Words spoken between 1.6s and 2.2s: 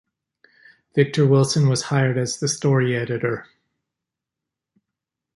was hired